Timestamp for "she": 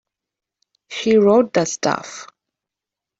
0.89-1.15